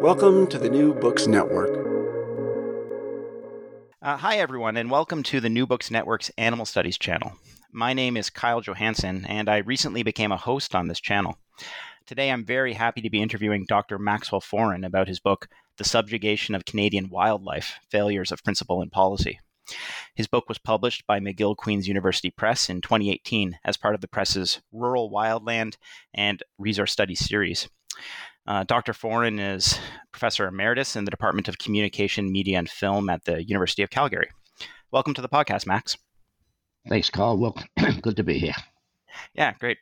[0.00, 1.76] Welcome to the New Books Network.
[4.00, 7.34] Uh, hi, everyone, and welcome to the New Books Network's Animal Studies channel.
[7.70, 11.36] My name is Kyle Johansson, and I recently became a host on this channel.
[12.06, 13.98] Today, I'm very happy to be interviewing Dr.
[13.98, 19.38] Maxwell Foran about his book, The Subjugation of Canadian Wildlife Failures of Principle and Policy.
[20.14, 24.08] His book was published by McGill Queen's University Press in 2018 as part of the
[24.08, 25.76] press's Rural Wildland
[26.14, 27.68] and Resource Studies series.
[28.46, 28.92] Uh, Dr.
[28.92, 29.78] Foran is
[30.12, 34.28] professor emeritus in the Department of Communication, Media, and Film at the University of Calgary.
[34.90, 35.96] Welcome to the podcast, Max.
[36.88, 37.38] Thanks, Carl.
[37.38, 37.56] Well,
[38.02, 38.54] good to be here.
[39.34, 39.78] Yeah, great.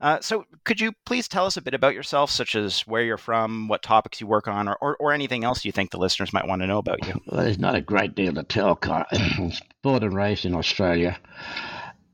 [0.00, 3.16] Uh, so, could you please tell us a bit about yourself, such as where you're
[3.16, 6.32] from, what topics you work on, or, or, or anything else you think the listeners
[6.32, 7.14] might want to know about you?
[7.26, 9.04] Well, there's not a great deal to tell, Carl.
[9.12, 11.18] I was born and raised in Australia.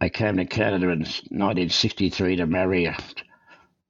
[0.01, 2.97] I came to Canada in 1963 to marry a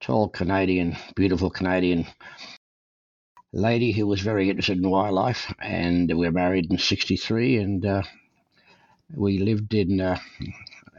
[0.01, 2.07] tall Canadian, beautiful Canadian
[3.53, 8.03] lady who was very interested in wildlife, and we were married in '63, and uh,
[9.15, 10.19] we lived in uh,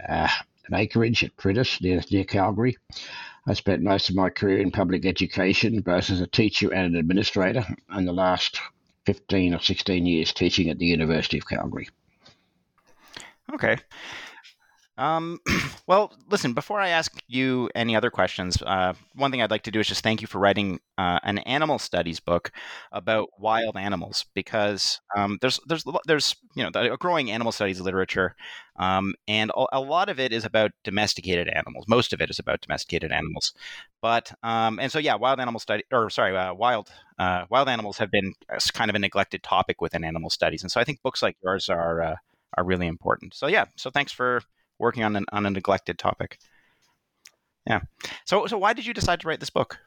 [0.08, 0.30] uh,
[0.68, 2.78] an acreage at Priddis near, near Calgary.
[3.46, 7.00] I spent most of my career in public education, both as a teacher and an
[7.00, 8.60] administrator, and the last
[9.06, 11.90] 15 or 16 years teaching at the University of Calgary.
[13.54, 13.78] Okay.
[15.00, 15.40] Um,
[15.88, 19.72] well, listen, before I ask you any other questions, uh, one thing I'd like to
[19.72, 22.52] do is just thank you for writing uh, an animal studies book
[22.92, 28.36] about wild animals because um, there's there's there's you know a growing animal studies literature,
[28.76, 31.86] um, and a, lot of it is about domesticated animals.
[31.88, 33.54] Most of it is about domesticated animals,
[34.02, 37.98] but um, and so yeah, wild animal study or sorry, uh, wild uh, wild animals
[38.00, 38.34] have been
[38.74, 41.70] kind of a neglected topic within animal studies, and so I think books like yours
[41.70, 42.16] are uh,
[42.58, 43.34] are really important.
[43.34, 44.42] So yeah, so thanks for
[44.80, 46.40] working on an, on a neglected topic.
[47.68, 47.82] Yeah.
[48.26, 49.78] So so why did you decide to write this book?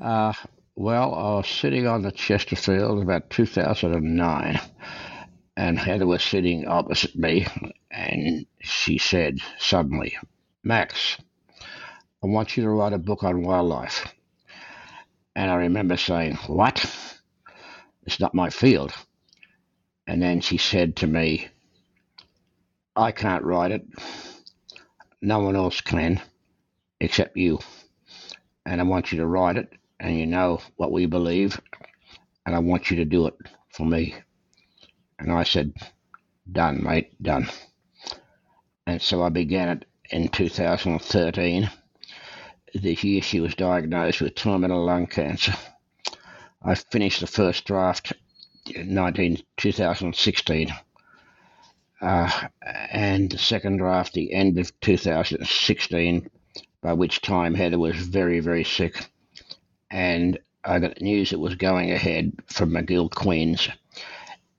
[0.00, 0.32] Uh,
[0.76, 4.60] well, I was sitting on the Chesterfield about 2009,
[5.56, 7.46] and Heather was sitting opposite me,
[7.90, 10.16] and she said suddenly,
[10.62, 11.16] Max,
[12.22, 14.12] I want you to write a book on wildlife.
[15.34, 16.84] And I remember saying, What?
[18.06, 18.92] It's not my field.
[20.06, 21.48] And then she said to me,
[22.98, 23.86] I can't write it.
[25.22, 26.20] No one else can
[26.98, 27.60] except you.
[28.66, 31.60] And I want you to write it, and you know what we believe,
[32.44, 33.34] and I want you to do it
[33.68, 34.16] for me.
[35.20, 35.74] And I said,
[36.50, 37.48] Done, mate, done.
[38.84, 41.70] And so I began it in 2013.
[42.74, 45.54] This year she was diagnosed with terminal lung cancer.
[46.64, 48.12] I finished the first draft
[48.74, 50.74] in 19, 2016
[52.00, 52.30] uh,
[52.62, 56.30] and the second draft the end of 2016,
[56.80, 59.10] by which time Heather was very, very sick.
[59.90, 63.68] And I got news it was going ahead from McGill Queens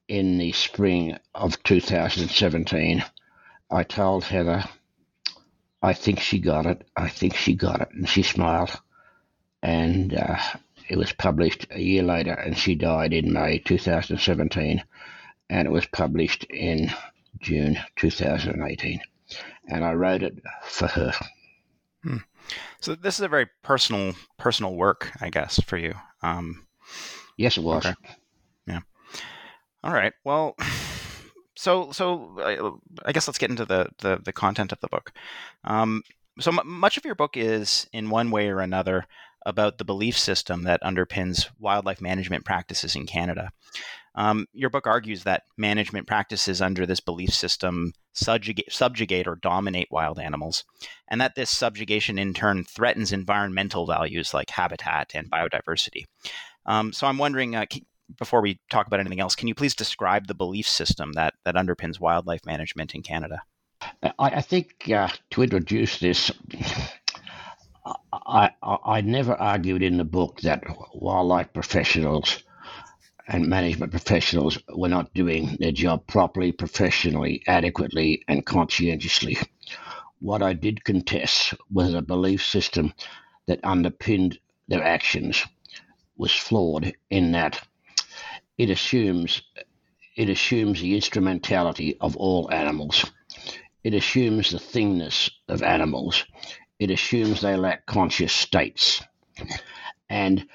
[0.08, 3.04] in the spring of 2017.
[3.72, 4.64] I told Heather,
[5.82, 6.86] I think she got it.
[6.98, 7.90] I think she got it.
[7.92, 8.72] And she smiled.
[9.62, 10.40] And uh,
[10.90, 14.84] it was published a year later, and she died in May 2017.
[15.50, 16.92] And it was published in
[17.40, 19.00] June 2018.
[19.68, 21.14] And I wrote it for her.
[22.04, 22.18] Hmm.
[22.82, 25.94] So this is a very personal, personal work, I guess, for you.
[26.24, 26.66] Um,
[27.38, 27.86] yes, it was.
[27.86, 27.96] Okay.
[28.68, 28.80] Yeah.
[29.84, 30.14] All right.
[30.24, 30.56] Well,
[31.56, 35.12] so so I, I, guess let's get into the, the, the content of the book.
[35.64, 36.04] Um,
[36.40, 39.06] so m- much of your book is, in one way or another,
[39.46, 43.52] about the belief system that underpins wildlife management practices in Canada.
[44.20, 49.88] Um, your book argues that management practices under this belief system subjugate, subjugate or dominate
[49.92, 50.66] wild animals,
[51.08, 56.04] and that this subjugation in turn threatens environmental values like habitat and biodiversity.
[56.66, 57.66] Um, so I'm wondering, uh,
[58.18, 61.56] before we talk about anything else, can you please describe the belief system that that
[61.56, 63.42] underpins wildlife management in Canada?
[64.04, 66.30] I, I think uh, to introduce this,
[68.12, 70.62] I, I, I never argued in the book that
[70.94, 72.44] wildlife professionals
[73.30, 79.38] and management professionals were not doing their job properly, professionally, adequately, and conscientiously.
[80.20, 82.94] What I did contest was a belief system
[83.46, 85.46] that underpinned their actions
[86.18, 87.62] was flawed in that
[88.58, 89.42] it assumes
[90.18, 93.10] it assumes the instrumentality of all animals.
[93.86, 96.26] It assumes the thingness of animals.
[96.78, 99.02] It assumes they lack conscious states.
[100.10, 100.46] And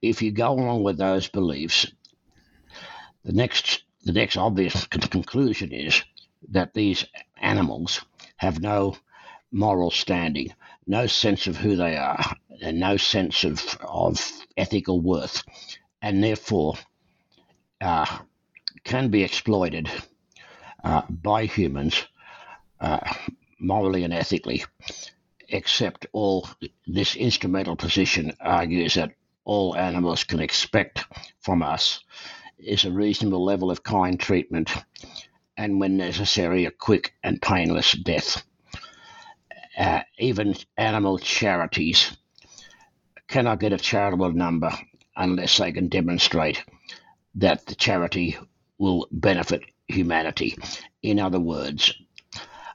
[0.00, 1.86] if you go along with those beliefs,
[3.24, 6.02] the next the next obvious conclusion is
[6.48, 7.04] that these
[7.36, 8.00] animals
[8.36, 8.96] have no
[9.52, 10.54] moral standing,
[10.86, 12.24] no sense of who they are,
[12.62, 14.18] and no sense of, of
[14.56, 15.42] ethical worth,
[16.00, 16.76] and therefore
[17.80, 18.06] uh,
[18.84, 19.90] can be exploited
[20.82, 22.06] uh, by humans
[22.80, 23.00] uh,
[23.58, 24.64] morally and ethically,
[25.48, 26.48] except all
[26.86, 29.12] this instrumental position argues that
[29.44, 31.04] all animals can expect
[31.40, 32.00] from us
[32.62, 34.70] is a reasonable level of kind treatment
[35.56, 38.42] and, when necessary, a quick and painless death.
[39.78, 42.16] Uh, even animal charities
[43.28, 44.70] cannot get a charitable number
[45.16, 46.64] unless they can demonstrate
[47.34, 48.36] that the charity
[48.78, 50.56] will benefit humanity.
[51.02, 51.94] In other words,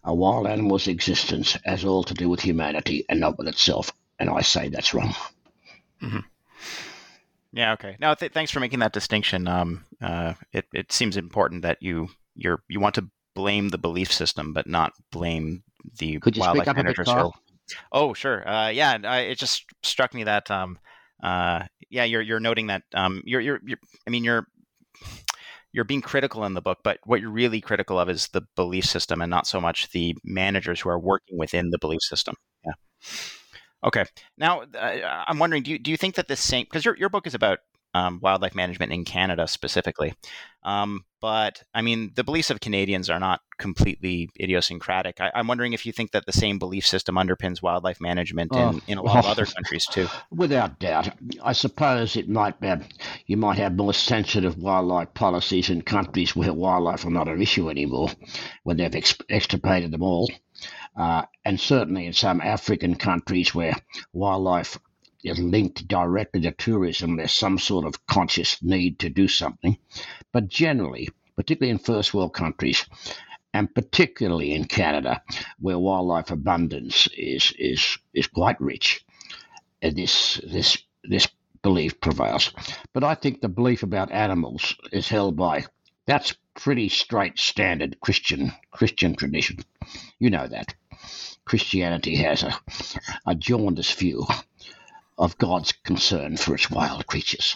[0.04, 3.92] a wild animal's existence has all to do with humanity and not with itself.
[4.20, 5.16] And I say that's wrong.
[6.02, 6.20] Mm-hmm.
[7.56, 7.72] Yeah.
[7.74, 7.96] Okay.
[8.00, 9.48] Now, th- thanks for making that distinction.
[9.48, 14.12] Um, uh, it it seems important that you you're you want to blame the belief
[14.12, 15.64] system, but not blame
[15.98, 17.08] the Could you wildlife speak up managers.
[17.08, 17.32] A bit,
[17.94, 18.48] oh, sure.
[18.48, 18.98] Uh, yeah.
[19.04, 20.78] I, it just struck me that um,
[21.24, 24.46] uh, yeah, you're you're noting that um, you're, you're you're I mean you're
[25.72, 28.84] you're being critical in the book, but what you're really critical of is the belief
[28.84, 32.36] system and not so much the managers who are working within the belief system.
[32.66, 32.74] Yeah.
[33.86, 34.06] Okay.
[34.38, 37.10] Now, uh, I'm wondering, do you, do you think that the same, because your, your
[37.10, 37.60] book is about
[37.96, 40.14] um, wildlife management in Canada specifically.
[40.64, 45.22] Um, but I mean, the beliefs of Canadians are not completely idiosyncratic.
[45.22, 48.60] I, am wondering if you think that the same belief system underpins wildlife management in,
[48.60, 50.08] oh, in a lot of other countries too.
[50.30, 51.10] Without doubt,
[51.42, 52.74] I suppose it might be,
[53.28, 57.70] you might have more sensitive wildlife policies in countries where wildlife are not an issue
[57.70, 58.10] anymore,
[58.64, 60.30] when they've ex- extirpated them all.
[60.96, 63.76] Uh, and certainly in some African countries where
[64.14, 64.78] wildlife
[65.24, 69.78] is linked directly to tourism, there's some sort of conscious need to do something.
[70.32, 72.86] But generally, particularly in first world countries,
[73.54, 75.22] and particularly in Canada,
[75.60, 79.06] where wildlife abundance is is is quite rich,
[79.82, 81.28] and this this this
[81.62, 82.52] belief prevails.
[82.94, 85.66] But I think the belief about animals is held by
[86.06, 89.60] that's pretty straight standard Christian Christian tradition.
[90.20, 90.74] You know that.
[91.46, 92.58] Christianity has a,
[93.28, 94.26] a jaundiced view
[95.18, 97.56] of God's concern for its wild creatures.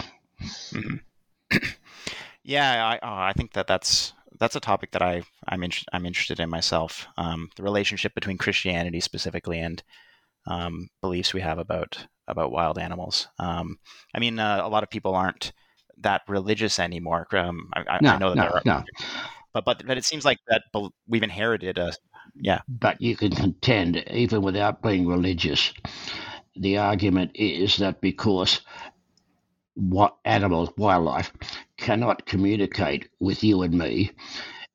[0.72, 1.58] Mm-hmm.
[2.44, 6.06] yeah, I, uh, I think that that's that's a topic that I I'm in, I'm
[6.06, 7.06] interested in myself.
[7.16, 9.82] Um, the relationship between Christianity specifically and
[10.46, 13.28] um, beliefs we have about about wild animals.
[13.38, 13.78] Um,
[14.14, 15.52] I mean, uh, a lot of people aren't
[16.00, 17.26] that religious anymore.
[17.32, 18.84] Um, I, no, I, know that no, there are, no.
[19.52, 20.62] but but but it seems like that
[21.06, 21.92] we've inherited a
[22.34, 22.60] yeah.
[22.68, 25.72] But you can contend, even without being religious,
[26.56, 28.60] the argument is that because
[29.74, 31.32] what animals, wildlife,
[31.76, 34.12] cannot communicate with you and me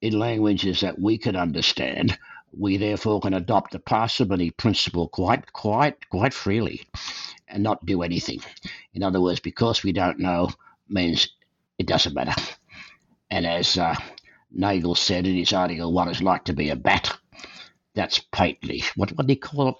[0.01, 2.17] in languages that we can understand,
[2.57, 6.85] we therefore can adopt the parsimony principle quite, quite, quite freely
[7.47, 8.39] and not do anything.
[8.93, 10.49] In other words, because we don't know
[10.87, 11.29] means
[11.77, 12.39] it doesn't matter.
[13.29, 13.95] And as uh,
[14.51, 17.17] Nagel said in his article, "What it's like to be a bat,"
[17.95, 19.75] that's patently what what do you call it?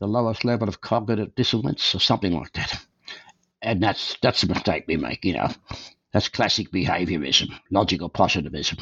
[0.00, 2.84] The lowest level of cognitive dissonance, or something like that.
[3.60, 5.24] And that's that's a mistake we make.
[5.24, 5.48] You know,
[6.12, 8.78] that's classic behaviorism, logical positivism.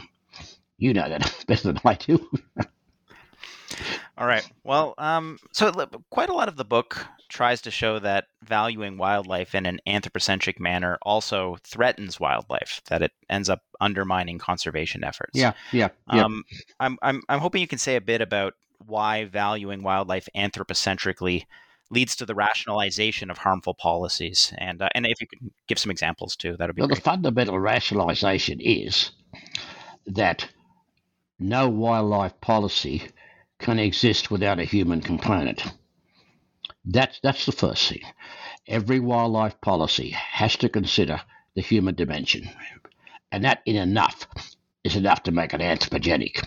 [0.78, 2.30] You know that better than I do.
[4.20, 4.46] All right.
[4.64, 5.72] Well, um, so
[6.10, 10.60] quite a lot of the book tries to show that valuing wildlife in an anthropocentric
[10.60, 15.38] manner also threatens wildlife, that it ends up undermining conservation efforts.
[15.38, 15.88] Yeah, yeah.
[16.12, 16.24] yeah.
[16.24, 16.44] Um,
[16.78, 18.52] I'm, I'm, I'm hoping you can say a bit about
[18.84, 21.46] why valuing wildlife anthropocentrically
[21.90, 25.90] leads to the rationalization of harmful policies, and uh, and if you could give some
[25.90, 26.82] examples too, that would be.
[26.82, 26.96] Well, great.
[26.96, 29.12] the fundamental rationalization is
[30.06, 30.46] that
[31.38, 33.08] no wildlife policy
[33.60, 35.62] can exist without a human component.
[36.84, 38.02] That's, that's the first thing.
[38.66, 41.20] Every wildlife policy has to consider
[41.54, 42.48] the human dimension.
[43.30, 44.26] And that in enough
[44.82, 46.42] is enough to make it anthropogenic.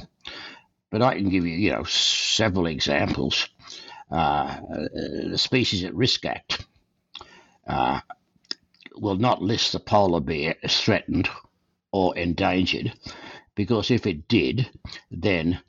[0.90, 3.48] But I can give you, you know, several examples.
[4.12, 4.60] Uh,
[5.32, 6.66] the Species at Risk Act
[7.68, 8.00] uh,
[8.96, 11.30] will not list the polar bear as threatened
[11.92, 12.94] or endangered,
[13.56, 14.70] because if it did,
[15.12, 15.62] then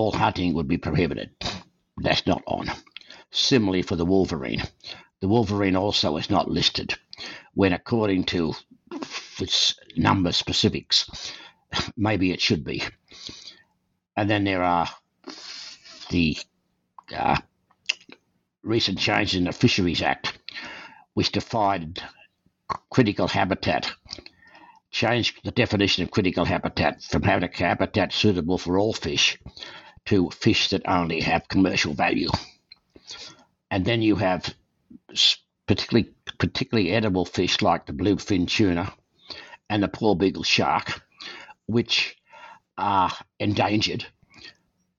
[0.00, 1.30] all hunting would be prohibited.
[1.98, 2.70] That's not on.
[3.30, 4.62] Similarly for the wolverine.
[5.20, 6.94] The wolverine also is not listed
[7.52, 8.54] when, according to
[9.38, 11.34] its number specifics,
[11.98, 12.82] maybe it should be.
[14.16, 14.88] And then there are
[16.08, 16.38] the
[17.14, 17.36] uh,
[18.62, 20.38] recent changes in the Fisheries Act,
[21.12, 22.02] which defined
[22.88, 23.92] critical habitat,
[24.90, 29.38] changed the definition of critical habitat from having a habitat suitable for all fish
[30.06, 32.30] to fish that only have commercial value.
[33.70, 34.54] And then you have
[35.66, 38.92] particularly particularly edible fish like the bluefin tuna
[39.68, 41.02] and the porbeagle shark,
[41.66, 42.16] which
[42.76, 44.04] are endangered,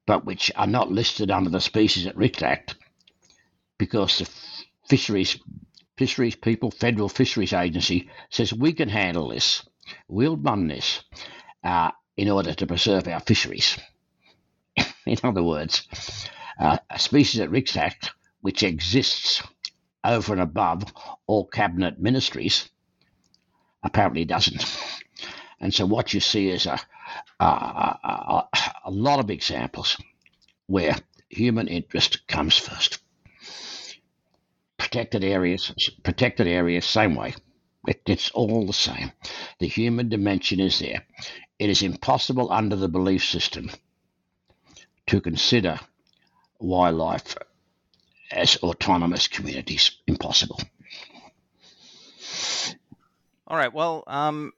[0.06, 2.76] but which are not listed under the Species at Risk Act
[3.78, 4.30] because the
[4.88, 5.38] fisheries
[5.98, 9.64] fisheries people, Federal Fisheries Agency, says we can handle this.
[10.08, 11.04] We'll run this
[11.64, 13.78] uh, in order to preserve our fisheries.
[15.06, 15.88] In other words,
[16.60, 19.42] uh, a species at Act which exists
[20.04, 20.84] over and above
[21.28, 22.70] all cabinet ministries
[23.84, 24.66] apparently doesn't.
[25.60, 26.80] And so what you see is a,
[27.40, 28.48] a, a,
[28.86, 29.98] a lot of examples
[30.68, 30.96] where
[31.30, 33.00] human interest comes first.
[34.78, 35.72] Protected areas,
[36.04, 37.36] protected areas, same way.
[37.88, 39.12] It, it's all the same.
[39.60, 41.06] The human dimension is there.
[41.60, 43.70] It is impossible under the belief system
[45.08, 45.80] to consider
[46.60, 47.36] wildlife
[48.32, 50.60] as autonomous communities impossible.
[53.48, 53.74] All right.
[53.74, 54.54] Well, um,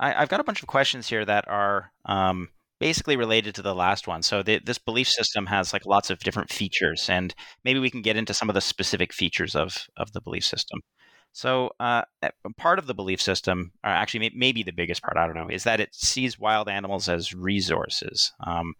[0.00, 2.48] I, have got a bunch of questions here that are um,
[2.80, 4.22] basically related to the last one.
[4.22, 7.32] So the, this belief system has like lots of different features, and
[7.64, 10.80] maybe we can get into some of the specific features of of the belief system.
[11.32, 12.02] So uh,
[12.58, 15.64] part of the belief system, or actually maybe the biggest part, I don't know, is
[15.64, 18.32] that it sees wild animals as resources.
[18.44, 18.74] Um,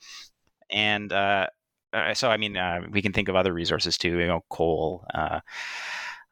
[0.72, 1.46] and uh,
[1.92, 5.04] uh, so, I mean, uh, we can think of other resources too, you know, coal,
[5.14, 5.40] uh,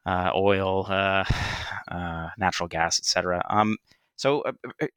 [0.05, 1.23] uh oil, uh,
[1.91, 3.45] uh, natural gas, etc.
[3.49, 3.77] Um,
[4.15, 4.43] so,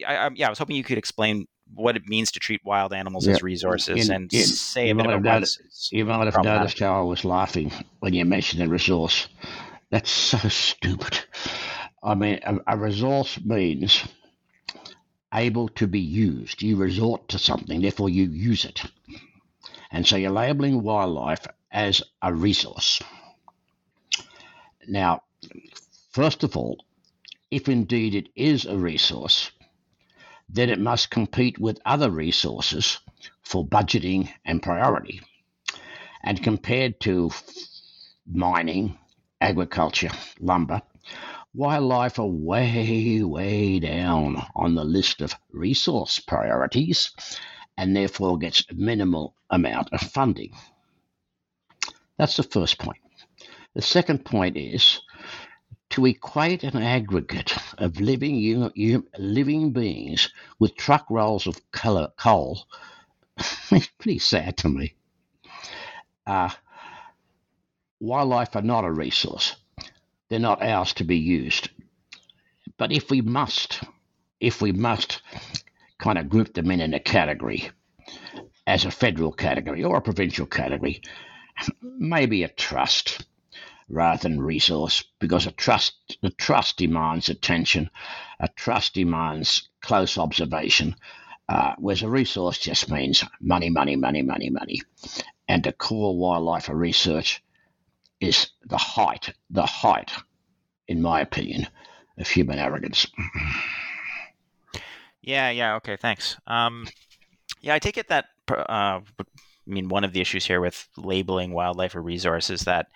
[0.07, 2.93] I, I, yeah, I was hoping you could explain what it means to treat wild
[2.93, 3.35] animals yeah.
[3.35, 5.43] as resources in, and in, say a bit about
[6.05, 9.29] might have noticed how I was laughing when you mentioned the resource.
[9.91, 11.19] That's so stupid.
[12.03, 14.05] I mean, a, a resource means
[15.33, 16.63] able to be used.
[16.63, 18.83] You resort to something, therefore you use it.
[19.95, 23.01] And so you're labeling wildlife as a resource.
[24.89, 25.23] Now,
[26.11, 26.85] first of all,
[27.49, 29.53] if indeed it is a resource,
[30.49, 32.99] then it must compete with other resources
[33.43, 35.21] for budgeting and priority.
[36.25, 37.31] And compared to
[38.27, 38.99] mining,
[39.41, 40.11] agriculture,
[40.41, 40.83] lumber,
[41.55, 47.13] wildlife are way, way down on the list of resource priorities
[47.77, 50.53] and therefore gets a minimal amount of funding.
[52.19, 52.99] That's the first point.
[53.75, 55.01] The second point is
[55.91, 58.73] to equate an aggregate of living
[59.19, 62.67] living beings with truck rolls of color, coal
[63.71, 64.95] is pretty sad to me.
[66.27, 66.51] Uh,
[68.01, 69.57] wildlife are not a resource.
[70.29, 71.69] They're not ours to be used.
[72.79, 73.81] But if we must,
[74.41, 75.23] if we must
[76.05, 77.71] kind of group them in in a category
[78.67, 81.01] as a federal category or a provincial category.
[81.81, 83.27] Maybe a trust
[83.89, 87.89] rather than resource because a trust the trust demands attention,
[88.39, 90.95] a trust demands close observation,
[91.49, 94.83] uh, whereas a resource just means money, money, money, money, money.
[95.49, 97.43] And to call wildlife a research
[98.21, 100.13] is the height, the height,
[100.87, 101.67] in my opinion,
[102.19, 103.07] of human arrogance.
[105.27, 106.37] Yeah, yeah, okay, thanks.
[106.47, 106.87] Um,
[107.61, 109.01] yeah, I take it that uh,
[109.67, 112.89] I mean, one of the issues here with labeling wildlife a resource is that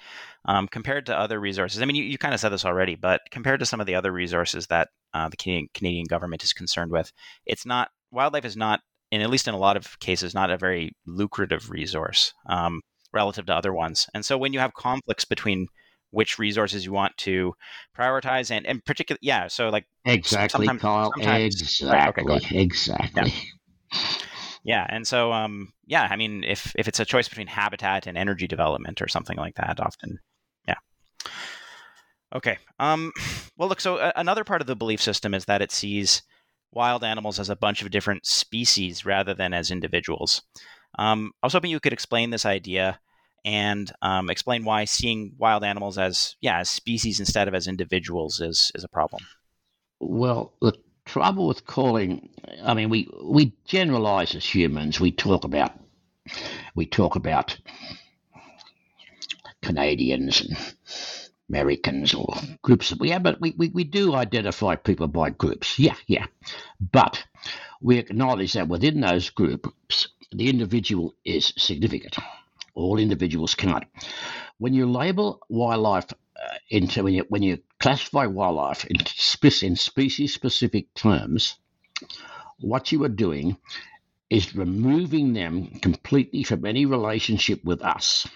[0.44, 3.23] um, compared to other resources, I mean, you, you kind of said this already, but
[3.30, 6.90] compared to some of the other resources that uh, the Canadian, Canadian government is concerned
[6.90, 7.11] with,
[7.47, 8.80] it's not wildlife is not,
[9.11, 12.82] in at least in a lot of cases, not a very lucrative resource um,
[13.14, 14.06] relative to other ones.
[14.12, 15.68] And so when you have conflicts between
[16.11, 17.55] which resources you want to
[17.97, 23.33] prioritize and and particularly yeah so like exactly sometimes, sometimes, exactly right, okay, exactly
[23.93, 24.00] yeah.
[24.65, 24.87] yeah.
[24.88, 28.47] and so um yeah i mean if if it's a choice between habitat and energy
[28.47, 30.19] development or something like that often
[30.67, 30.75] yeah
[32.35, 33.12] okay um
[33.57, 36.23] well look so uh, another part of the belief system is that it sees
[36.73, 40.43] wild animals as a bunch of different species rather than as individuals
[40.99, 42.99] um, i was hoping you could explain this idea
[43.45, 48.40] and um, explain why seeing wild animals as yeah as species instead of as individuals
[48.40, 49.23] is is a problem.
[50.00, 52.28] Well, the trouble with calling,
[52.62, 55.00] I mean, we we generalize as humans.
[55.00, 55.73] We talk about
[56.75, 57.59] we talk about
[59.62, 60.57] Canadians and
[61.49, 62.90] Americans or groups.
[62.90, 65.78] That we have, but we, we, we do identify people by groups.
[65.78, 66.26] Yeah, yeah.
[66.80, 67.25] But
[67.80, 72.16] we acknowledge that within those groups, the individual is significant.
[72.78, 73.87] All individuals cannot.
[74.58, 78.99] When you label wildlife uh, into when you, when you classify wildlife in,
[79.62, 81.56] in species specific terms,
[82.61, 83.56] what you are doing
[84.30, 88.28] is removing them completely from any relationship with us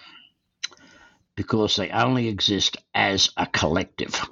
[1.35, 4.29] because they only exist as a collective.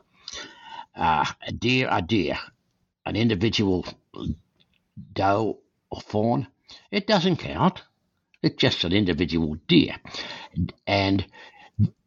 [0.93, 2.37] Uh, a deer, a deer,
[3.05, 3.85] an individual
[5.13, 6.47] doe or fawn,
[6.91, 7.81] it doesn't count.
[8.41, 9.95] It's just an individual deer.
[10.87, 11.25] And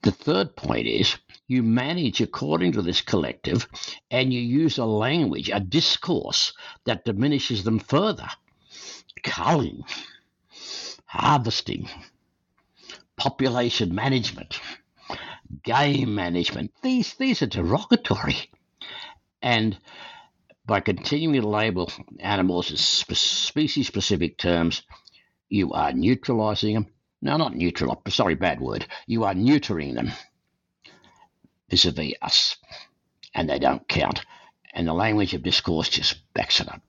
[0.03, 3.69] the third point is you manage according to this collective
[4.11, 6.53] and you use a language, a discourse
[6.85, 8.29] that diminishes them further.
[9.23, 9.83] Culling,
[11.07, 11.89] harvesting,
[13.17, 14.61] population management,
[15.63, 18.51] game management, these, these are derogatory.
[19.41, 19.79] And
[20.67, 24.83] by continuing to label animals as species specific terms,
[25.55, 26.87] you are neutralizing them.
[27.23, 28.03] No, not neutral.
[28.09, 28.87] Sorry, bad word.
[29.07, 30.11] You are neutering them
[31.71, 32.57] vis a vis us,
[33.35, 34.25] and they don't count.
[34.75, 36.83] And the language of discourse just backs it up.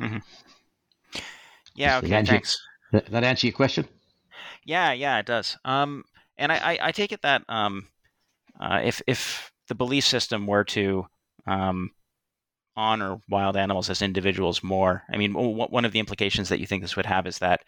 [0.00, 0.18] Mm-hmm.
[1.74, 2.58] Yeah, okay, that thanks.
[2.92, 3.86] That answer your question?
[4.64, 5.58] Yeah, yeah, it does.
[5.64, 6.04] Um,
[6.38, 7.88] and I, I, I take it that um,
[8.58, 11.06] uh, if if the belief system were to
[11.46, 11.90] um,
[12.78, 15.02] honor wild animals as individuals more.
[15.12, 17.62] I mean, one of the implications that you think this would have is that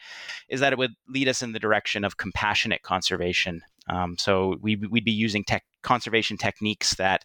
[0.48, 3.60] is that it would lead us in the direction of compassionate conservation.
[3.88, 7.24] Um, so we, would be using tech, conservation techniques that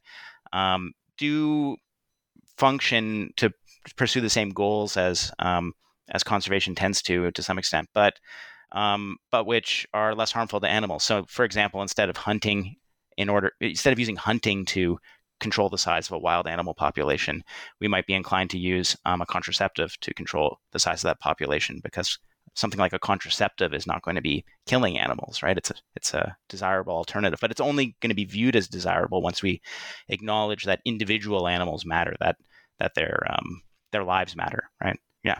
[0.51, 1.77] um, do
[2.57, 3.51] function to
[3.97, 5.73] pursue the same goals as um,
[6.09, 8.15] as conservation tends to to some extent, but
[8.71, 11.03] um, but which are less harmful to animals.
[11.03, 12.77] So, for example, instead of hunting
[13.15, 14.97] in order instead of using hunting to
[15.39, 17.43] control the size of a wild animal population,
[17.79, 21.19] we might be inclined to use um, a contraceptive to control the size of that
[21.19, 22.19] population because
[22.53, 25.57] something like a contraceptive is not going to be killing animals, right?
[25.57, 29.21] It's a it's a desirable alternative, but it's only going to be viewed as desirable
[29.21, 29.61] once we
[30.07, 32.37] acknowledge that individual animals matter, that
[32.79, 34.99] that their um, their lives matter, right?
[35.23, 35.39] Yeah.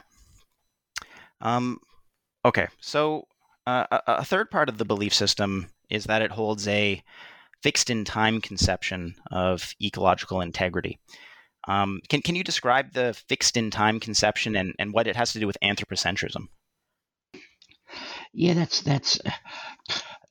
[1.41, 1.79] Um,
[2.43, 3.27] okay, so
[3.65, 7.01] uh, a, a third part of the belief system is that it holds a
[7.65, 10.99] fixed in time conception of ecological integrity.
[11.67, 15.34] Um, can, can you describe the fixed in time conception and, and what it has
[15.34, 16.43] to do with anthropocentrism?
[18.34, 19.19] Yeah, that's that's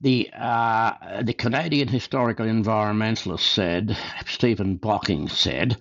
[0.01, 5.77] the uh, the Canadian historical environmentalist said Stephen Bocking said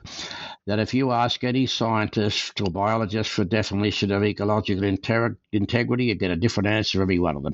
[0.66, 6.06] that if you ask any scientist or biologist for a definition of ecological inter- integrity,
[6.06, 7.54] you get a different answer every one of them.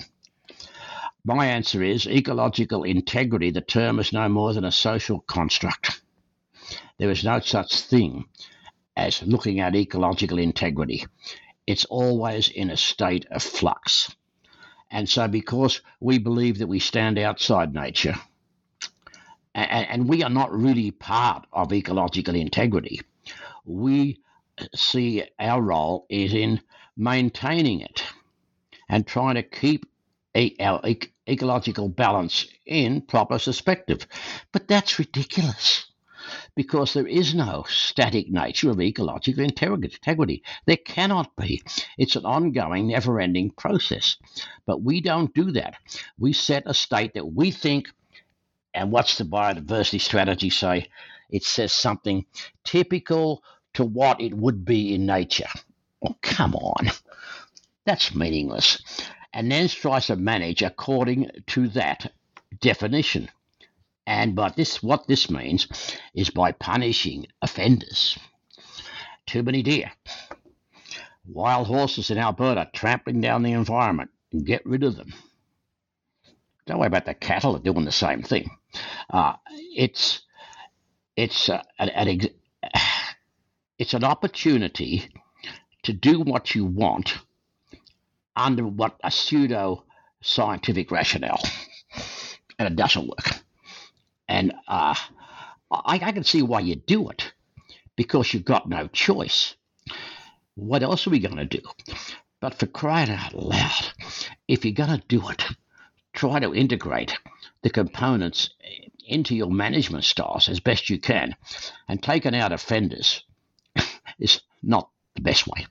[1.26, 3.52] My answer is ecological integrity.
[3.52, 6.02] The term is no more than a social construct.
[6.98, 8.26] There is no such thing
[8.96, 11.06] as looking at ecological integrity.
[11.68, 14.16] It's always in a state of flux.
[14.92, 18.16] And so, because we believe that we stand outside nature,
[19.54, 23.02] and, we are not really part of ecological integrity,
[23.66, 24.20] we
[24.74, 26.62] see our role is in
[26.98, 28.04] maintaining it
[28.88, 29.86] and trying to keep
[30.36, 34.08] ecological balance in proper perspective.
[34.52, 35.86] But that's ridiculous
[36.56, 40.44] because there is no static nature of ecological integrity.
[40.68, 41.64] There cannot be.
[41.98, 44.18] It's an ongoing, never ending process.
[44.66, 45.76] But we don't do that.
[46.20, 47.90] We set a state that we think,
[48.74, 50.90] and what's the biodiversity strategy say?
[51.32, 52.26] It says something
[52.64, 53.44] typical
[53.76, 55.50] to what it would be in nature.
[56.06, 56.92] Oh, come on.
[57.86, 58.82] That's meaningless.
[59.34, 62.12] And then tries to manage according to that
[62.60, 63.30] definition.
[64.08, 65.68] And by this, what this means
[66.16, 68.18] is by punishing offenders.
[69.28, 69.92] Too many deer,
[71.28, 75.14] wild horses in Alberta trampling down the environment, and get rid of them.
[76.66, 78.50] Don't worry about the cattle are doing the same thing.
[79.10, 79.34] Uh,
[79.76, 80.22] it's
[81.16, 82.22] it's uh, an, an
[83.78, 85.10] it's an opportunity
[85.84, 87.18] to do what you want
[88.40, 89.84] under what a pseudo
[90.22, 91.42] scientific rationale,
[92.58, 93.42] and it doesn't work.
[94.28, 94.96] And uh,
[95.72, 97.34] I, I can see why you do it
[97.96, 99.56] because you've got no choice.
[100.56, 101.62] What else are we going to do?
[102.40, 103.88] But for crying out loud,
[104.48, 105.44] if you're going to do it,
[106.14, 107.18] try to integrate
[107.62, 108.50] the components
[109.06, 111.36] into your management styles as best you can.
[111.88, 113.24] And taking out offenders
[114.20, 115.66] is not the best way.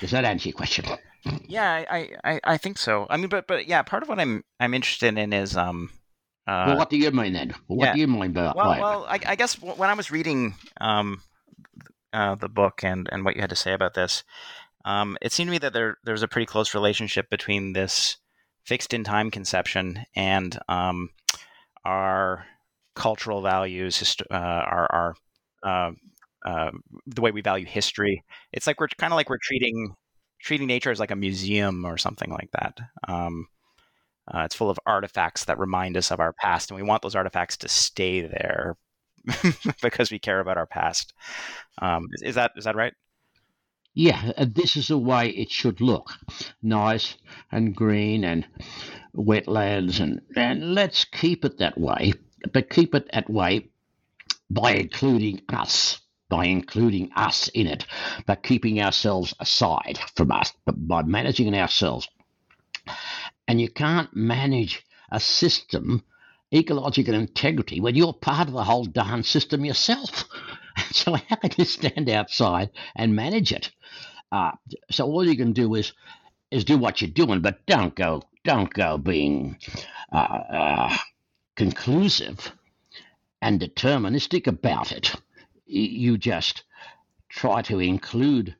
[0.00, 0.84] Does that answer your question?
[1.46, 3.06] Yeah, I, I, I think so.
[3.10, 5.90] I mean, but but yeah, part of what I'm I'm interested in is um.
[6.46, 7.54] Uh, well, what do you mean then?
[7.66, 7.92] What yeah.
[7.92, 11.20] do you mean by well, well, I, I guess when I was reading um,
[12.14, 14.24] uh, the book and and what you had to say about this,
[14.86, 18.16] um, it seemed to me that there there's a pretty close relationship between this
[18.64, 21.10] fixed in time conception and um,
[21.84, 22.46] our
[22.94, 25.14] cultural values, uh, our our
[25.62, 25.92] uh,
[26.44, 28.24] the way we value history.
[28.52, 29.94] It's like we're kind of like we're treating
[30.40, 32.78] treating nature as like a museum or something like that.
[33.06, 33.46] Um,
[34.32, 37.16] uh, it's full of artifacts that remind us of our past, and we want those
[37.16, 38.76] artifacts to stay there
[39.82, 41.12] because we care about our past.
[41.78, 42.94] Um, is, is, that is that right?
[43.92, 46.12] Yeah, uh, this is the way it should look,
[46.62, 47.16] nice
[47.50, 48.46] and green and
[49.16, 52.12] wetlands, and and let's keep it that way.
[52.52, 53.70] But keep it that way
[54.48, 57.84] by including us by including us in it,
[58.24, 62.08] but keeping ourselves aside from us, but by managing ourselves.
[63.46, 66.04] And you can't manage a system,
[66.54, 70.24] ecological integrity, when you're part of the whole darn system yourself.
[70.92, 73.70] So how can you stand outside and manage it?
[74.32, 74.52] Uh,
[74.90, 75.92] so all you can do is
[76.50, 79.58] is do what you're doing, but don't go don't go being
[80.12, 80.96] uh, uh,
[81.56, 82.52] conclusive
[83.42, 85.14] and deterministic about it
[85.70, 86.64] you just
[87.28, 88.56] try to include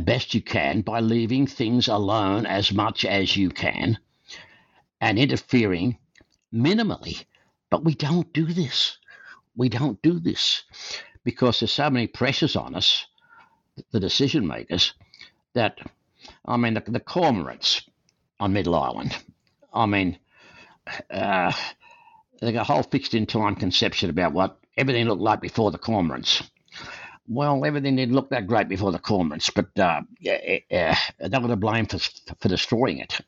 [0.00, 3.98] best you can by leaving things alone as much as you can
[5.00, 5.98] and interfering
[6.52, 7.24] minimally.
[7.70, 8.98] But we don't do this.
[9.56, 10.62] We don't do this
[11.24, 13.06] because there's so many pressures on us,
[13.90, 14.94] the decision makers,
[15.54, 15.78] that,
[16.44, 17.82] I mean, the, the cormorants
[18.40, 19.16] on Middle Island,
[19.72, 20.18] I mean,
[21.10, 21.52] uh,
[22.40, 25.78] they got a whole fixed in time conception about what everything looked like before the
[25.78, 26.42] cormorants.
[27.28, 30.02] Well, everything didn't look that great before the cormorants, but uh,
[30.70, 30.94] uh,
[31.28, 31.98] they were to blame for,
[32.40, 33.20] for destroying it.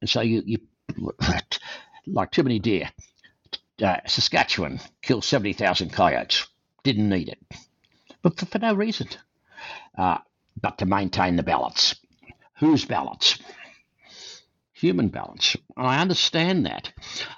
[0.00, 0.58] And so you, you
[2.06, 2.90] like too many deer.
[3.80, 6.46] Uh, Saskatchewan killed 70,000 coyotes.
[6.84, 7.38] Didn't need it.
[8.22, 9.08] But for, for no reason.
[9.96, 10.18] Uh,
[10.60, 11.94] but to maintain the balance.
[12.58, 13.38] Whose balance?
[14.82, 15.56] Human balance.
[15.76, 16.92] I understand that.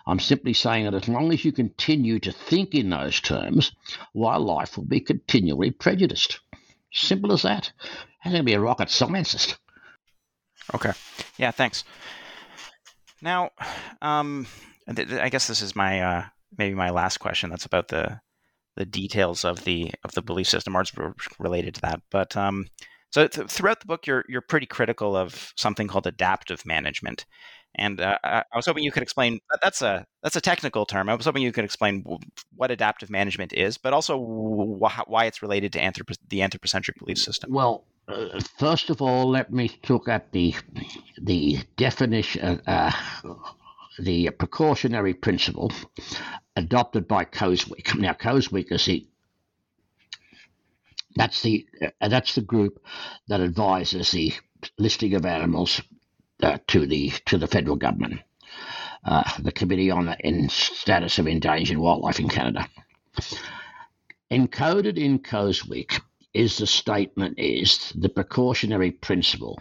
[0.07, 3.73] I'm simply saying that as long as you continue to think in those terms,
[4.15, 6.41] wildlife will be continually prejudiced.
[6.93, 7.71] Simple as that.
[8.25, 9.59] I'm going to be a rocket scientist.
[10.75, 10.93] Okay.
[11.37, 11.85] Yeah, thanks.
[13.21, 13.51] Now,
[14.01, 14.47] um,
[14.89, 16.25] I guess this is my uh,
[16.57, 17.51] maybe my last question.
[17.51, 18.21] That's about the
[18.77, 20.85] the details of the of the belief system, or
[21.39, 22.01] related to that.
[22.11, 22.67] But um,
[23.15, 27.27] so th- throughout the book, you're you're pretty critical of something called adaptive management,
[27.77, 29.39] and uh, I was hoping you could explain.
[29.63, 31.09] That's a that's a technical term.
[31.09, 32.05] I was hoping you could explain
[32.57, 37.19] what adaptive management is, but also wh- why it's related to anthrop- the anthropocentric belief
[37.19, 37.53] system.
[37.53, 40.57] Well, uh, first of all, let me look at the
[41.17, 42.91] the definition, uh,
[44.01, 45.71] the precautionary principle
[46.57, 47.95] adopted by COSEWIC.
[47.95, 49.07] Now, COSEWIC is the
[51.17, 52.83] that's the uh, that's the group
[53.29, 54.33] that advises the
[54.79, 55.81] listing of animals
[56.43, 58.21] uh, to the to the federal government,
[59.05, 62.69] uh, the Committee on the in Status of Endangered Wildlife in Canada.
[64.31, 66.01] Encoded in COSEWIC
[66.33, 69.61] is the statement is the precautionary principle.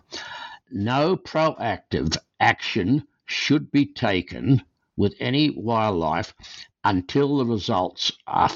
[0.72, 4.64] No proactive action should be taken
[4.98, 6.34] with any wildlife
[6.84, 8.50] until the results are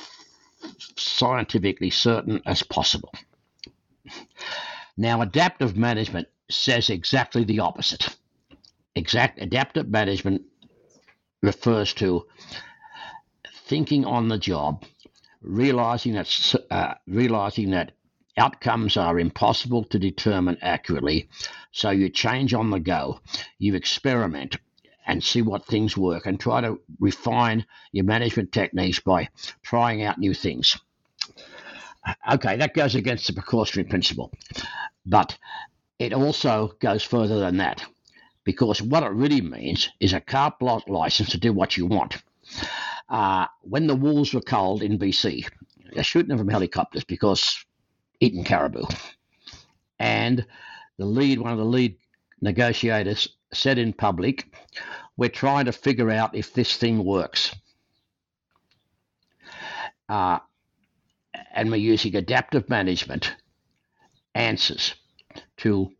[0.96, 3.12] scientifically certain as possible.
[4.98, 8.16] Now, adaptive management says exactly the opposite.
[8.96, 10.42] Exact adaptive management
[11.42, 12.26] refers to
[13.66, 14.86] thinking on the job,
[15.42, 17.92] realizing that uh, realizing that
[18.38, 21.30] outcomes are impossible to determine accurately,
[21.72, 23.20] so you change on the go.
[23.60, 24.58] You experiment
[25.08, 29.30] and see what things work and try to refine your management techniques by
[29.64, 30.78] trying out new things.
[32.32, 34.32] Okay, that goes against the precautionary principle,
[35.06, 35.38] but
[35.98, 37.84] it also goes further than that
[38.44, 42.18] because what it really means is a carte blanche license to do what you want.
[43.10, 45.48] Uh, when the wolves were culled in BC,
[45.94, 47.66] they're shooting them from helicopters because
[48.20, 48.86] eating caribou.
[50.00, 50.46] And
[50.98, 51.98] the lead, one of the lead
[52.42, 54.54] negotiators, said in public,
[55.16, 57.56] We're trying to figure out if this thing works.
[60.10, 60.40] Uh,
[61.54, 63.36] and we're using adaptive management
[64.36, 64.96] answers
[65.58, 65.92] to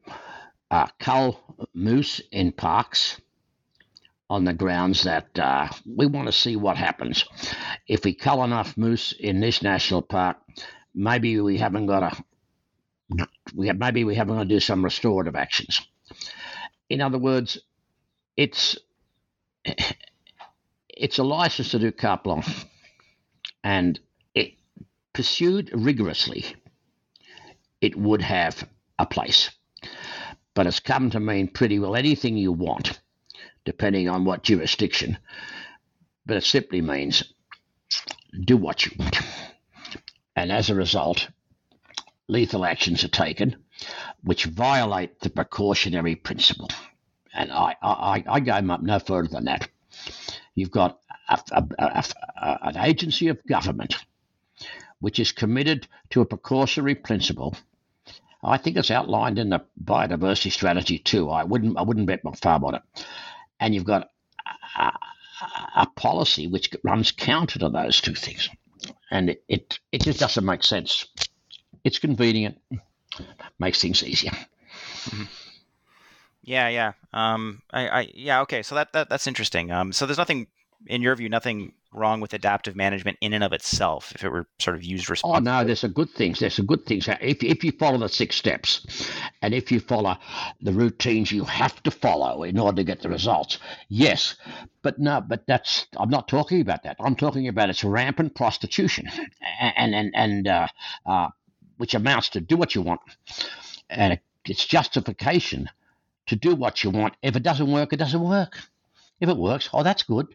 [0.72, 1.40] uh, cull
[1.74, 3.20] moose in parks
[4.30, 7.26] on the grounds that uh, we want to see what happens.
[7.88, 10.38] If we cull enough moose in this national park,
[10.94, 12.24] maybe we haven't got to.
[13.56, 15.80] We have, maybe we haven't got to do some restorative actions.
[16.90, 17.60] In other words,
[18.36, 18.78] it's
[20.90, 22.66] it's a license to do carte blanche,
[23.64, 24.00] and
[24.34, 24.54] it
[25.14, 26.46] pursued rigorously,
[27.82, 28.68] it would have
[29.00, 29.52] a place.
[30.54, 33.00] But it's come to mean pretty well anything you want
[33.68, 35.18] depending on what jurisdiction.
[36.26, 37.22] But it simply means
[38.46, 39.18] do what you want.
[40.38, 41.28] And as a result,
[42.30, 43.58] lethal actions are taken
[44.24, 46.70] which violate the precautionary principle.
[47.34, 49.70] And I, I, I go up no further than that.
[50.56, 53.96] You've got a, a, a, an agency of government
[55.00, 57.56] which is committed to a precautionary principle.
[58.44, 61.30] I think it's outlined in the biodiversity strategy too.
[61.30, 62.82] I wouldn't I wouldn't bet my farm on it
[63.60, 64.10] and you've got
[64.78, 64.92] a,
[65.76, 68.50] a, policy which runs counter to those two things,
[69.12, 71.08] and it, it it just doesn't make sense.
[71.84, 72.60] It's convenient,
[73.60, 74.32] makes things easier.
[74.32, 75.24] Mm-hmm.
[76.44, 76.94] Yeah, yeah.
[77.14, 78.42] Um, I, I, yeah.
[78.42, 79.72] Okay, so that, that that's interesting.
[79.72, 80.48] Um, so there's nothing,
[80.86, 84.48] in your view, nothing wrong with adaptive management in and of itself if it were
[84.60, 85.52] sort of used responsibly?
[85.52, 86.40] Oh no, there's a good things.
[86.40, 87.08] There's a good things.
[87.22, 88.86] If if you follow the six steps,
[89.42, 90.18] and if you follow
[90.62, 94.36] the routines you have to follow in order to get the results, yes.
[94.82, 96.98] But no, but that's I'm not talking about that.
[97.00, 99.10] I'm talking about its rampant prostitution,
[99.60, 100.68] and and and uh,
[101.06, 101.30] uh,
[101.78, 103.02] which amounts to do what you want,
[103.90, 105.70] and it's justification
[106.28, 107.16] to do what you want.
[107.22, 108.58] If it doesn't work, it doesn't work.
[109.20, 110.28] If it works, oh, that's good.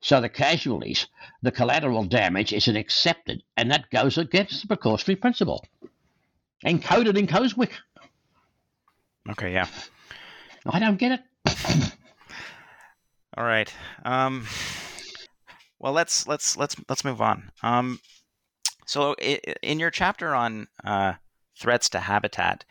[0.00, 1.06] So the casualties,
[1.42, 5.64] the collateral damage isn't accepted, and that goes against the precautionary principle.
[6.64, 7.70] Encoded in COSEWIC.
[9.30, 9.66] Okay, yeah.
[10.64, 11.92] I don't get it.
[13.36, 13.72] All right.
[14.04, 14.46] Um,
[15.78, 17.50] well, let's let's let's let's move on.
[17.62, 18.00] Um,
[18.86, 21.14] so, in your chapter on uh,
[21.58, 22.64] threats to habitat,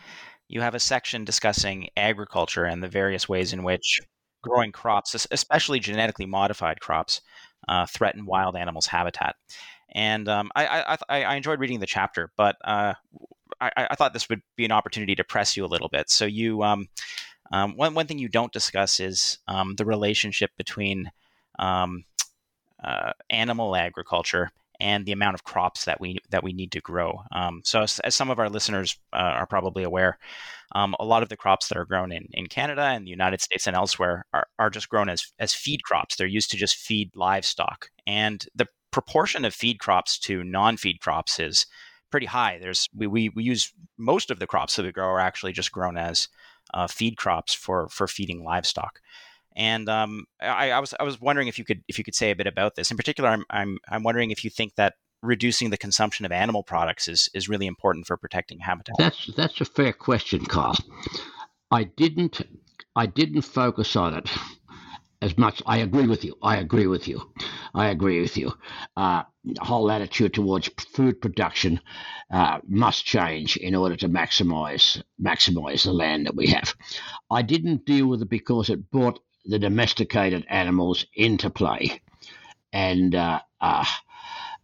[0.48, 4.00] you have a section discussing agriculture and the various ways in which
[4.42, 7.22] growing crops, especially genetically modified crops,
[7.68, 9.36] uh, threaten wild animals' habitat.
[9.94, 12.94] And um, I, I, I, enjoyed reading the chapter, but uh,
[13.62, 16.10] I, I, thought this would be an opportunity to press you a little bit.
[16.10, 16.90] So you, um,
[17.52, 21.12] um, one one thing you don't discuss is um, the relationship between
[21.60, 22.04] um,
[22.84, 27.22] uh, animal agriculture and the amount of crops that we that we need to grow.
[27.32, 30.18] Um, so, as, as, some of our listeners uh, are probably aware,
[30.74, 33.42] um, a lot of the crops that are grown in, in Canada and the United
[33.42, 36.16] States and elsewhere are, are just grown as as feed crops.
[36.16, 41.40] They're used to just feed livestock, and the proportion of feed crops to non-feed crops
[41.40, 41.66] is
[42.12, 42.58] pretty high.
[42.60, 45.72] There's we, we, we use most of the crops that we grow are actually just
[45.72, 46.30] grown as
[46.74, 49.02] uh, feed crops for for feeding livestock.
[49.56, 52.32] And um, I, I, was I was wondering if you could if you could say
[52.32, 52.92] a bit about this.
[52.92, 56.64] In particular, I'm I'm I'm wondering if you think that reducing the consumption of animal
[56.64, 58.96] products is is really important for protecting habitat.
[58.98, 60.76] That's that's a fair question, Carl.
[61.72, 62.42] I didn't
[62.96, 64.30] I didn't focus on it
[65.22, 65.62] as much.
[65.66, 66.36] I agree with you.
[66.42, 67.22] I agree with you.
[67.74, 68.54] I agree with you.
[68.96, 71.82] Uh, the whole attitude towards food production
[72.32, 76.76] uh, must change in order to maximize maximize the land that we have.
[77.30, 82.02] I didn't deal with it because it brought the domesticated animals into play.
[82.74, 83.86] And uh, uh,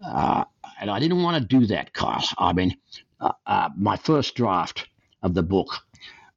[0.06, 0.44] uh,
[0.80, 2.24] and I didn't want to do that, Kyle.
[2.38, 2.76] I mean,
[3.20, 4.88] uh, uh, my first draft
[5.22, 5.70] of the book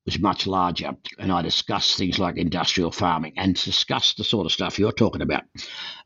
[0.05, 4.53] was much larger, and I discussed things like industrial farming and discussed the sort of
[4.53, 5.45] stuff you're talking about.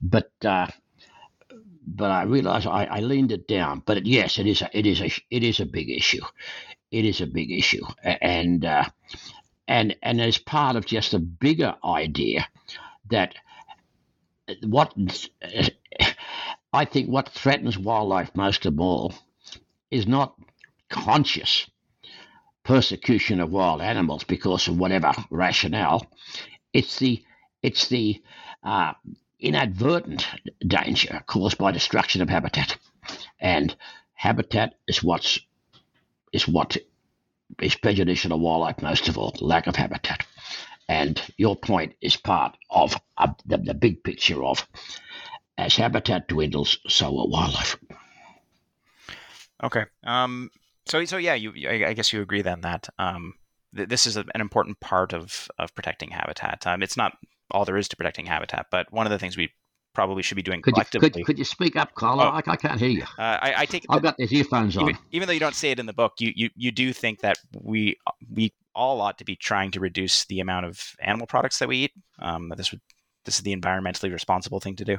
[0.01, 0.68] But uh,
[1.87, 3.83] but I realized I, I, leaned it down.
[3.85, 6.22] But it, yes, it is a, it is a it is a big issue.
[6.90, 8.64] It is a big issue, and
[9.68, 12.48] and and as part of just a bigger idea
[13.11, 13.35] that
[14.64, 14.94] what
[16.72, 19.14] I think what threatens wildlife most of all
[19.90, 20.35] is not
[20.88, 21.66] conscious
[22.64, 26.07] persecution of wild animals because of whatever rationale.
[26.72, 27.22] It's the
[27.62, 28.22] it's the
[28.62, 28.92] uh,
[29.40, 30.26] inadvertent
[30.66, 32.76] danger caused by destruction of habitat,
[33.40, 33.74] and
[34.14, 35.40] habitat is what's
[36.33, 36.76] is what
[37.61, 39.34] is prejudicial to wildlife most of all.
[39.40, 40.26] Lack of habitat,
[40.88, 44.66] and your point is part of uh, the, the big picture of
[45.56, 47.76] as habitat dwindles, so will wildlife.
[49.62, 49.84] Okay.
[50.04, 50.50] Um.
[50.87, 53.34] So so yeah, you I, I guess you agree then that um
[53.74, 56.66] th- this is a, an important part of of protecting habitat.
[56.66, 57.18] Um, it's not
[57.50, 59.50] all there is to protecting habitat, but one of the things we
[59.94, 61.11] probably should be doing Could you, collectively.
[61.11, 62.20] could, could you speak up, Carl?
[62.20, 62.24] Oh.
[62.24, 63.03] I, I can't hear you.
[63.18, 64.96] uh, I, I take I've got these earphones on.
[65.12, 67.38] even, though you don't say it in the book, you, you you do think that
[67.61, 67.96] we
[68.33, 71.79] we all ought to be trying to reduce the amount of animal products that we
[71.79, 71.92] eat.
[72.20, 72.81] Um, that this would
[73.24, 74.98] this is the environmentally responsible thing to do.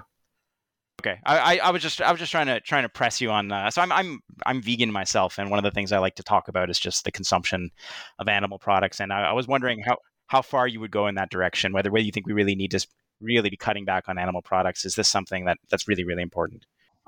[1.02, 3.32] Okay, I, I, I was just I was just trying to trying to press you
[3.32, 3.52] on.
[3.52, 6.24] Uh, so I'm I'm I'm vegan myself, and one of the things I like to
[6.24, 7.72] talk about is just the consumption
[8.20, 9.00] of animal products.
[9.00, 9.98] And I, I was wondering how
[10.28, 11.72] how far you would go in that direction.
[11.72, 12.86] Whether whether you think we really need to
[13.22, 14.86] really be cutting back on animal products.
[14.86, 16.66] Is this something that that's really really important?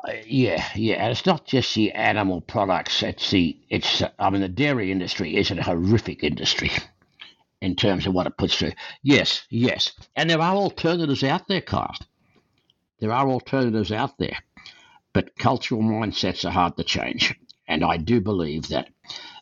[0.07, 3.03] Uh, yeah, yeah, and it's not just the animal products.
[3.03, 4.01] It's the it's.
[4.17, 6.71] I mean, the dairy industry is a horrific industry
[7.61, 8.71] in terms of what it puts through.
[9.03, 11.95] Yes, yes, and there are alternatives out there, Kyle.
[12.99, 14.37] There are alternatives out there,
[15.13, 17.35] but cultural mindsets are hard to change,
[17.67, 18.89] and I do believe that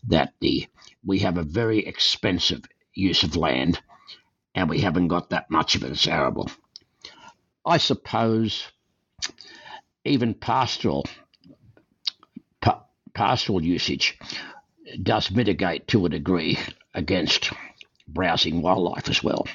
[0.07, 0.67] that the
[1.05, 3.81] we have a very expensive use of land,
[4.55, 5.91] and we haven't got that much of it.
[5.91, 6.49] It's arable.
[7.65, 8.67] I suppose
[10.05, 11.05] even pastoral
[12.61, 12.83] pa-
[13.13, 14.17] pastoral usage
[15.03, 16.57] does mitigate to a degree
[16.93, 17.51] against
[18.07, 19.47] browsing wildlife as well.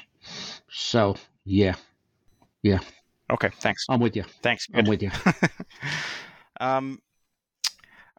[0.69, 1.75] So yeah,
[2.63, 2.79] yeah,
[3.29, 3.85] Okay, thanks.
[3.89, 4.23] I'm with you.
[4.43, 4.67] Thanks.
[4.73, 5.09] I'm with you.
[6.59, 7.01] um,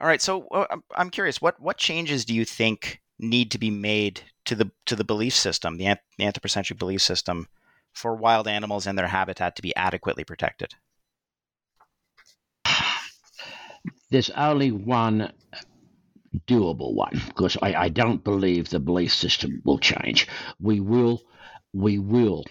[0.01, 0.21] all right.
[0.21, 1.41] So uh, I'm- I'm curious.
[1.41, 5.35] What what changes do you think need to be made to the to the belief
[5.35, 7.49] system, the, the anthropocentric belief system,
[7.93, 10.75] for wild animals and their habitat to be adequately protected?
[14.11, 15.33] There's only one
[16.47, 20.29] doable one because I, I don't believe the belief system will change.
[20.61, 21.23] We will
[21.73, 22.45] we will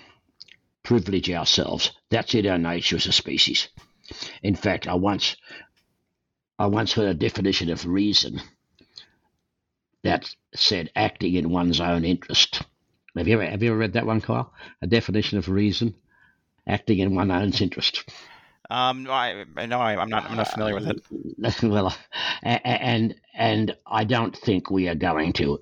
[0.84, 1.92] privilege ourselves.
[2.10, 3.70] That's in our nature as a species.
[4.44, 5.36] In fact, I once
[6.60, 8.42] I once heard a definition of reason
[10.06, 12.62] that said acting in one's own interest.
[13.18, 14.54] Have you ever have you ever read that one, Kyle?
[14.82, 15.96] A definition of reason,
[16.68, 18.08] acting in one's own interest.
[18.70, 21.64] Um, no, I, I, I'm not I'm not familiar with it.
[21.64, 21.96] well,
[22.44, 25.62] and and I don't think we are going to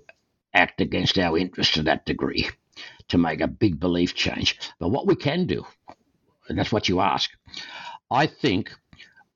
[0.53, 2.49] act against our interest to that degree
[3.09, 4.59] to make a big belief change.
[4.79, 5.65] But what we can do,
[6.49, 7.29] and that's what you ask,
[8.11, 8.71] I think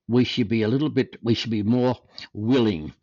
[0.07, 1.95] we should be a little bit, we should be more
[2.33, 2.93] willing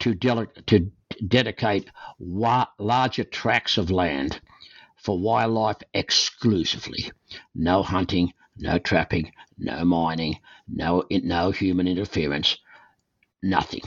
[0.00, 0.90] to dele- to
[1.28, 4.40] dedicate wa- larger tracts of land
[4.96, 7.10] for wildlife exclusively.
[7.54, 12.58] No hunting, no trapping, no mining, no no human interference,
[13.42, 13.82] nothing.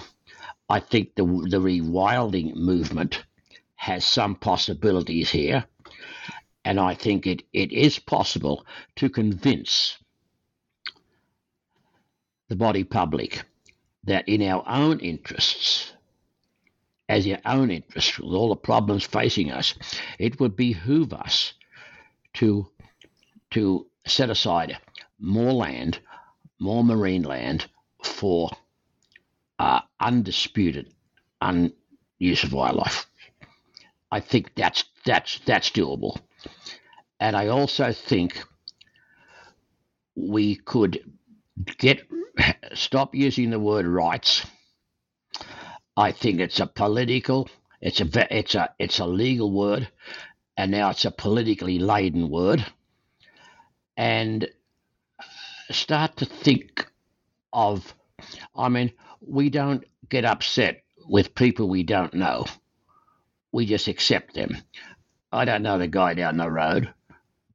[0.69, 3.23] I think the the rewilding movement
[3.75, 5.65] has some possibilities here,
[6.65, 8.65] and I think it, it is possible
[8.97, 9.97] to convince
[12.49, 13.43] the body public
[14.03, 15.93] that in our own interests,
[17.09, 19.75] as our own interests, with all the problems facing us,
[20.19, 21.53] it would behoove us
[22.35, 22.67] to
[23.51, 24.77] to set aside
[25.19, 25.99] more land,
[26.59, 27.67] more marine land
[28.03, 28.51] for
[29.59, 30.93] uh, undisputed
[31.41, 31.73] un-
[32.19, 33.07] use of wildlife.
[34.11, 36.19] I think that's that's that's doable,
[37.19, 38.43] and I also think
[40.15, 40.99] we could
[41.77, 42.01] get
[42.73, 44.45] stop using the word rights.
[45.97, 47.49] I think it's a political,
[47.81, 49.89] it's a it's a it's a legal word,
[50.55, 52.65] and now it's a politically laden word,
[53.97, 54.47] and
[55.71, 56.87] start to think
[57.51, 57.95] of.
[58.55, 62.45] I mean, we don't get upset with people we don't know.
[63.51, 64.57] We just accept them.
[65.31, 66.93] I don't know the guy down the road,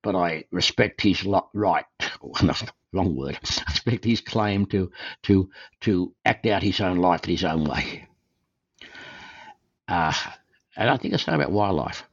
[0.03, 1.87] but I respect his lo- right.
[2.93, 3.39] Wrong word.
[3.45, 4.91] I respect his claim to
[5.25, 5.51] to
[5.83, 8.09] to act out his own life in his own way.
[9.93, 10.15] Uh,
[10.75, 12.05] and I think the same about wildlife.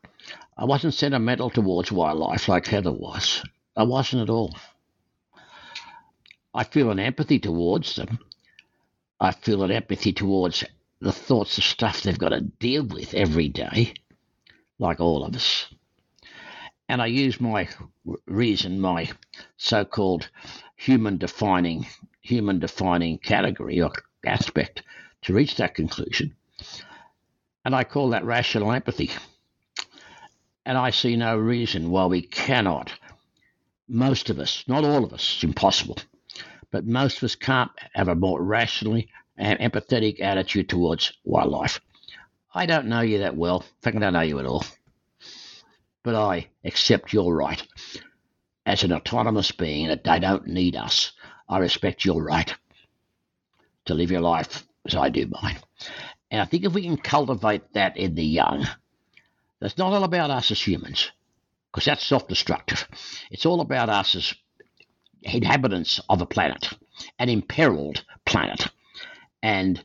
[0.58, 3.42] I wasn't sentimental towards wildlife like Heather was.
[3.74, 4.54] I wasn't at all.
[6.54, 8.20] I feel an empathy towards them.
[9.18, 10.66] I feel an empathy towards
[11.00, 13.94] the thoughts of stuff they've got to deal with every day,
[14.78, 15.74] like all of us.
[16.90, 17.70] And I use my
[18.26, 19.10] reason, my
[19.56, 20.30] so-called
[20.76, 21.88] human defining
[22.20, 23.94] human defining category or
[24.26, 24.84] aspect
[25.22, 26.36] to reach that conclusion.
[27.66, 29.12] And I call that rational empathy.
[30.66, 32.92] And I see no reason why we cannot,
[33.88, 35.98] most of us, not all of us, it's impossible,
[36.72, 41.82] but most of us can't have a more rationally and empathetic attitude towards wildlife.
[42.54, 43.62] I don't know you that well.
[43.62, 44.66] In fact, I don't know you at all.
[46.04, 47.62] But I accept your right
[48.66, 51.12] as an autonomous being that they don't need us.
[51.48, 52.54] I respect your right
[53.86, 55.58] to live your life as I do mine.
[56.32, 58.68] And I think if we can cultivate that in the young,
[59.60, 61.12] that's not all about us as humans,
[61.72, 62.88] because that's self destructive.
[63.32, 64.34] It's all about us as
[65.22, 66.70] inhabitants of a planet,
[67.18, 68.68] an imperiled planet.
[69.42, 69.84] And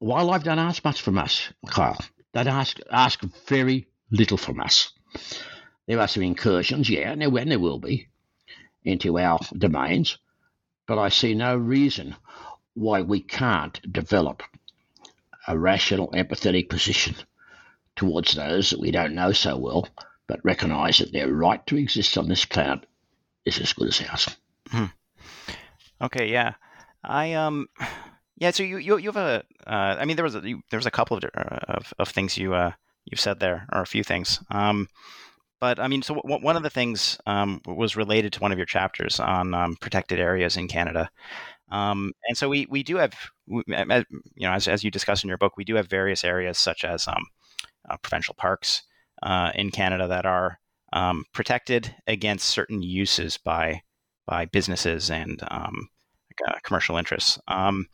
[0.00, 1.98] wildlife don't ask much from us, Kyle.
[2.32, 4.92] They ask, ask very little from us.
[5.86, 8.08] There are some incursions, yeah, and there, and there will be,
[8.84, 10.18] into our domains,
[10.86, 12.16] but I see no reason
[12.74, 14.42] why we can't develop
[15.46, 17.14] a rational, empathetic position
[17.96, 19.88] towards those that we don't know so well,
[20.26, 22.86] but recognize that their right to exist on this planet
[23.44, 24.28] is as good as ours.
[24.68, 24.86] Hmm.
[26.00, 26.54] Okay, yeah,
[27.02, 27.68] I um,
[28.36, 28.50] yeah.
[28.50, 30.86] So you you, you have a, uh, I mean, there was a you, there was
[30.86, 32.72] a couple of, uh, of, of things you uh
[33.04, 34.40] you've said there, or a few things.
[34.50, 34.88] Um,
[35.60, 38.58] but I mean, so w- one of the things um, was related to one of
[38.58, 41.10] your chapters on um, protected areas in Canada.
[41.70, 43.14] Um, and so we, we do have,
[43.46, 46.84] you know, as, as you discuss in your book, we do have various areas such
[46.84, 47.26] as um,
[47.88, 48.82] uh, provincial parks
[49.22, 50.58] uh, in Canada that are
[50.92, 53.82] um, protected against certain uses by
[54.26, 55.88] by businesses and um,
[56.46, 57.38] uh, commercial interests.
[57.48, 57.86] Um,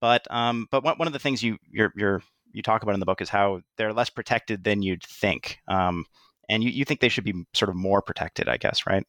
[0.00, 3.06] but um, but one, of the things you you're, you're, you talk about in the
[3.06, 7.24] book is how they're less protected than you'd think, and you, you think they should
[7.24, 9.04] be sort of more protected, I guess, right?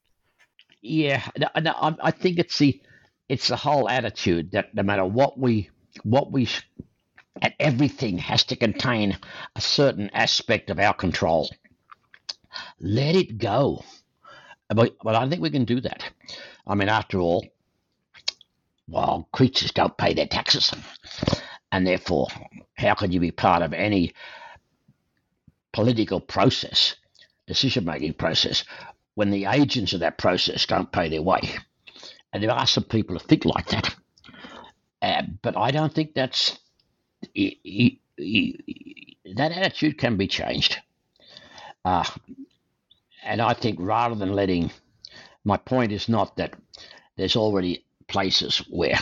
[0.81, 2.81] Yeah, no, I think it's the
[3.29, 5.69] it's the whole attitude that no matter what we
[6.03, 6.47] what we
[7.41, 9.17] and everything has to contain
[9.55, 11.49] a certain aspect of our control.
[12.79, 13.83] Let it go.
[14.67, 16.03] But, but I think we can do that.
[16.67, 17.47] I mean, after all,
[18.87, 20.73] wild creatures don't pay their taxes.
[21.71, 22.27] And therefore,
[22.75, 24.13] how can you be part of any
[25.71, 26.95] political process,
[27.47, 28.63] decision making process,
[29.15, 31.41] when the agents of that process don't pay their way?
[32.31, 33.95] And there are some people who think like that.
[35.01, 36.59] Uh, but I don't think that's
[38.17, 40.77] that attitude can be changed.
[41.85, 42.03] Uh,
[43.23, 44.71] and I think rather than letting,
[45.43, 46.53] my point is not that
[47.15, 48.99] there's already places where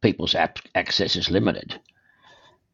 [0.00, 1.80] people's access is limited,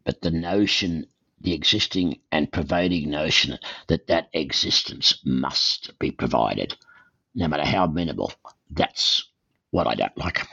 [0.04, 1.06] but the notion,
[1.40, 6.76] the existing and pervading notion that that existence must be provided,
[7.34, 8.32] no matter how minimal,
[8.70, 9.28] that's
[9.70, 10.46] what I don't like.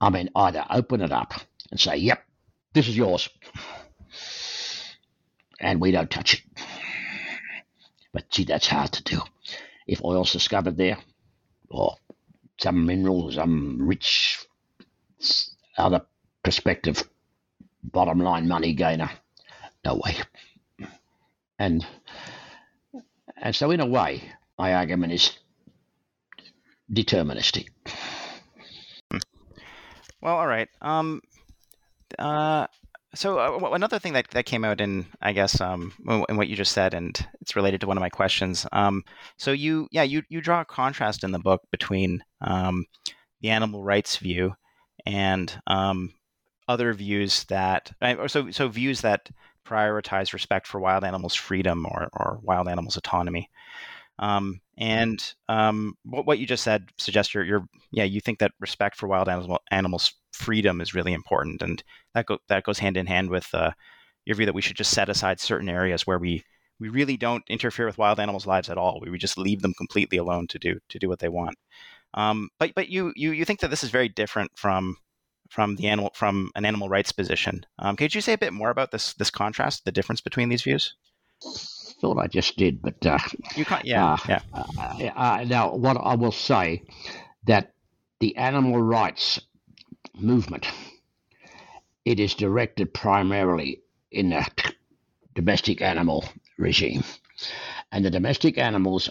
[0.00, 1.34] I mean, either open it up
[1.70, 2.24] and say, yep,
[2.72, 3.28] this is yours,
[5.60, 6.42] and we don't touch it.
[8.12, 9.20] But see, that's hard to do.
[9.86, 10.98] If oil's discovered there,
[11.70, 11.96] or
[12.58, 14.44] some mineral, some rich
[15.76, 16.02] other
[16.42, 17.08] prospective
[17.82, 19.10] bottom line money gainer,
[19.84, 20.16] no way.
[21.58, 21.86] And
[23.36, 24.22] and so in a way,
[24.58, 25.38] my argument is
[26.92, 27.68] deterministic.
[30.20, 30.68] Well, all right.
[30.80, 31.20] Um,
[32.18, 32.66] uh,
[33.14, 35.92] so uh, another thing that, that came out in, I guess, um,
[36.28, 38.66] in what you just said, and it's related to one of my questions.
[38.72, 39.04] Um,
[39.36, 42.84] so you, yeah, you you draw a contrast in the book between um,
[43.40, 44.54] the animal rights view
[45.06, 46.12] and um,
[46.68, 49.30] other views that, uh, so so views that
[49.66, 53.48] prioritize respect for wild animals' freedom or or wild animals' autonomy.
[54.18, 58.52] Um, and um, what, what you just said suggests you're, you're, yeah, you think that
[58.60, 61.82] respect for wild animal, animals' freedom is really important, and
[62.14, 63.70] that go, that goes hand in hand with uh,
[64.26, 66.44] your view that we should just set aside certain areas where we
[66.78, 69.00] we really don't interfere with wild animals' lives at all.
[69.00, 71.56] We, we just leave them completely alone to do to do what they want.
[72.14, 74.96] Um, but but you you you think that this is very different from
[75.50, 77.64] from the animal from an animal rights position.
[77.78, 80.62] Um, could you say a bit more about this this contrast, the difference between these
[80.62, 80.94] views?
[82.00, 83.18] Thought I just did, but uh,
[83.56, 83.84] you can't.
[83.84, 84.40] Yeah, uh, yeah.
[84.52, 84.64] Uh,
[85.16, 86.84] uh, now, what I will say
[87.44, 87.72] that
[88.20, 89.40] the animal rights
[90.14, 90.66] movement
[92.04, 94.46] it is directed primarily in the
[95.34, 96.24] domestic animal
[96.56, 97.02] regime,
[97.92, 99.10] and the domestic animals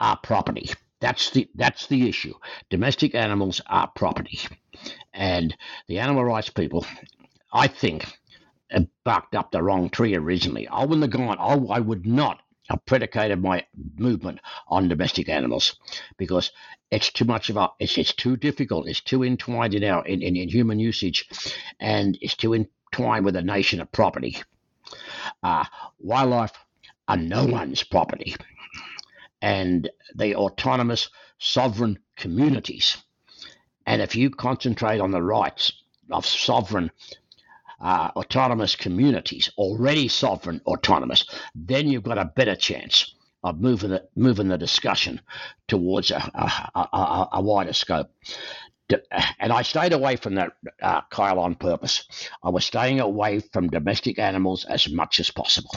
[0.00, 0.70] are property.
[1.00, 2.34] That's the that's the issue.
[2.70, 4.38] Domestic animals are property,
[5.12, 5.56] and
[5.88, 6.86] the animal rights people,
[7.52, 8.06] I think,
[9.04, 10.68] barked up the wrong tree originally.
[10.68, 13.66] I wouldn't have gone, I, I would not have predicated my
[13.96, 15.76] movement on domestic animals
[16.16, 16.52] because
[16.90, 20.22] it's too much of a, it's, it's too difficult, it's too entwined in our in,
[20.22, 21.28] in, in human usage,
[21.80, 24.36] and it's too entwined with the nation of property.
[25.42, 25.64] Uh,
[25.98, 26.52] wildlife
[27.08, 28.36] are no one's property,
[29.42, 29.90] and
[30.20, 31.08] are autonomous,
[31.38, 32.96] sovereign communities.
[33.86, 35.72] And if you concentrate on the rights
[36.10, 36.90] of sovereign,
[37.80, 41.24] uh, autonomous communities, already sovereign, autonomous,
[41.54, 45.20] then you've got a better chance of moving the, moving the discussion
[45.66, 48.10] towards a, a, a, a wider scope.
[49.38, 50.50] And I stayed away from that,
[50.82, 52.06] uh, Kyle, on purpose.
[52.42, 55.74] I was staying away from domestic animals as much as possible,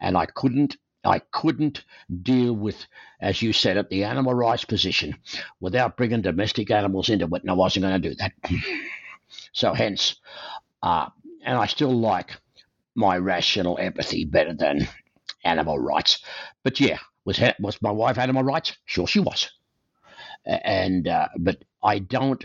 [0.00, 0.76] and I couldn't.
[1.04, 1.84] I couldn't
[2.22, 2.86] deal with,
[3.20, 5.16] as you said, at the animal rights position
[5.60, 8.32] without bringing domestic animals into it, and I wasn't going to do that.
[9.52, 10.16] so, hence,
[10.82, 11.08] uh,
[11.44, 12.36] and I still like
[12.94, 14.88] my rational empathy better than
[15.44, 16.22] animal rights.
[16.64, 18.76] But yeah, was was my wife animal rights?
[18.84, 19.50] Sure, she was.
[20.44, 22.44] And uh, but I don't.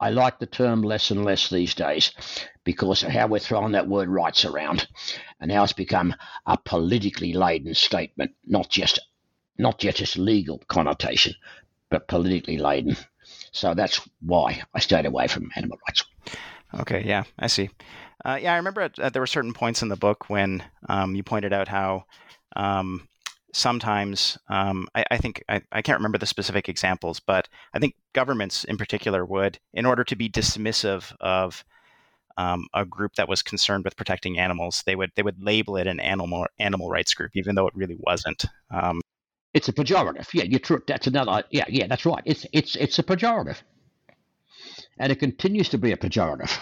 [0.00, 2.12] I like the term less and less these days
[2.62, 4.86] because of how we're throwing that word rights around,
[5.40, 6.14] and how it's become
[6.46, 9.00] a politically laden statement, not just
[9.58, 11.34] not just legal connotation,
[11.90, 12.96] but politically laden.
[13.52, 16.04] So that's why I stayed away from animal rights.
[16.74, 17.70] Okay, yeah, I see.
[18.24, 21.22] Uh, yeah, I remember uh, there were certain points in the book when um, you
[21.22, 22.04] pointed out how
[22.56, 23.08] um,
[23.54, 27.94] sometimes um, I, I, think I, I, can't remember the specific examples, but I think
[28.12, 31.64] governments in particular would, in order to be dismissive of
[32.36, 35.86] um, a group that was concerned with protecting animals, they would they would label it
[35.86, 38.44] an animal animal rights group, even though it really wasn't.
[38.70, 39.00] Um,
[39.54, 40.28] it's a pejorative.
[40.32, 40.80] Yeah, you're true.
[40.86, 41.42] That's another.
[41.50, 42.22] Yeah, yeah, that's right.
[42.24, 43.60] It's it's it's a pejorative,
[44.98, 46.56] and it continues to be a pejorative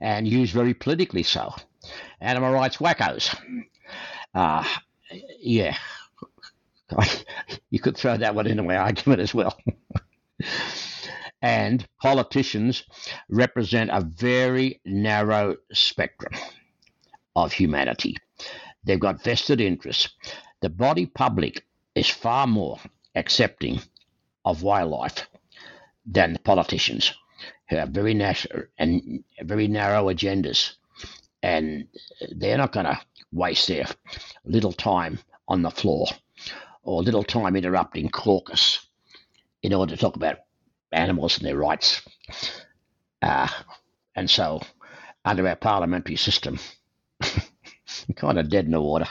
[0.00, 1.54] and used very politically so.
[2.20, 3.34] Animal rights wackos.
[4.34, 4.64] Uh,
[5.38, 5.76] yeah,
[7.70, 9.56] you could throw that one into my argument as well.
[11.42, 12.84] and politicians
[13.28, 16.32] represent a very narrow spectrum
[17.36, 18.16] of humanity.
[18.84, 20.08] They've got vested interests.
[20.60, 21.64] The body public
[21.94, 22.78] is far more
[23.14, 23.80] accepting
[24.44, 25.26] of wildlife
[26.06, 27.12] than politicians
[27.68, 30.74] who have very narrow and very narrow agendas,
[31.42, 31.88] and
[32.36, 33.00] they're not going to
[33.32, 33.86] waste their
[34.44, 36.06] little time on the floor
[36.82, 38.86] or little time interrupting caucus
[39.62, 40.38] in order to talk about
[40.92, 42.02] animals and their rights.
[43.22, 43.48] Uh,
[44.14, 44.60] and so,
[45.24, 46.58] under our parliamentary system,
[48.16, 49.06] kind of dead in the water.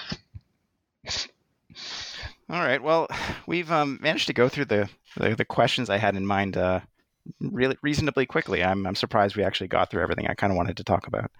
[2.50, 2.82] All right.
[2.82, 3.08] Well,
[3.48, 6.82] we've um, managed to go through the, the, the questions I had in mind uh,
[7.40, 8.64] really reasonably quickly.
[8.64, 11.32] I'm I'm surprised we actually got through everything I kind of wanted to talk about.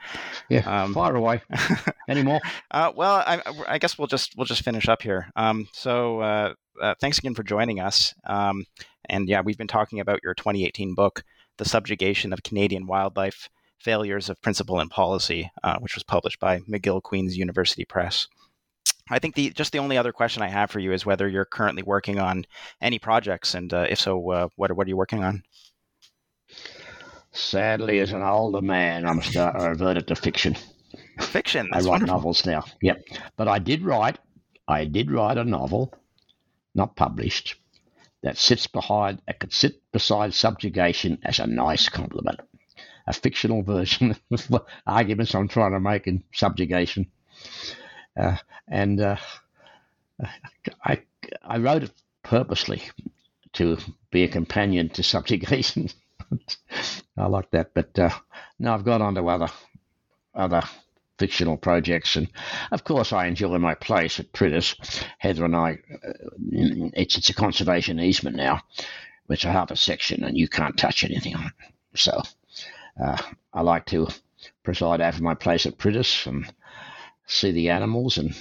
[0.50, 1.42] Yeah, um, far away.
[2.08, 2.40] Any more?
[2.72, 5.32] uh, well, I, I, guess we'll just we'll just finish up here.
[5.36, 8.14] Um, so uh, uh, thanks again for joining us.
[8.26, 8.66] Um,
[9.10, 11.24] and yeah, we've been talking about your 2018 book,
[11.58, 13.50] "The Subjugation of Canadian Wildlife:
[13.80, 18.28] Failures of Principle and Policy," uh, which was published by McGill Queen's University Press.
[19.14, 21.46] I think the just the only other question I have for you is whether you're
[21.46, 22.46] currently working on
[22.82, 25.44] any projects, and uh, if so, uh, what what are you working on?
[27.32, 30.56] Sadly, as an older man, I'm start, I reverted to fiction.
[31.20, 31.70] Fiction.
[31.72, 32.16] I write wonderful.
[32.16, 32.64] novels now.
[32.82, 33.04] Yep,
[33.38, 34.18] but I did write.
[34.68, 35.94] I did write a novel,
[36.74, 37.56] not published,
[38.24, 39.22] that sits behind.
[39.28, 42.40] It could sit beside subjugation as a nice compliment.
[43.06, 47.12] A fictional version of the arguments I'm trying to make in subjugation,
[48.18, 48.38] uh,
[48.68, 49.18] and uh,
[50.84, 51.02] I
[51.44, 51.92] I wrote it
[52.24, 52.84] purposely
[53.54, 53.78] to
[54.12, 55.90] be a companion to subjugation.
[57.18, 57.74] I like that.
[57.74, 58.10] But uh,
[58.60, 59.50] now I've gone on to other
[60.34, 60.62] other
[61.20, 62.28] fictional projects, and
[62.72, 64.76] of course I enjoy my place at Pritis.
[65.20, 65.72] Heather and I,
[66.04, 66.14] uh,
[66.94, 68.62] it's it's a conservation easement now,
[69.28, 71.54] which I have a section, and you can't touch anything on it.
[71.96, 72.22] So
[73.04, 73.18] uh,
[73.54, 74.08] I like to
[74.64, 76.26] preside over my place at Pritis.
[76.28, 76.52] and
[77.26, 78.36] see the animals and